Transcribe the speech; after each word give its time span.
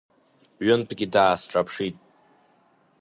Ҩынтәгьы 0.65 1.07
даасҿаԥшит. 1.13 1.95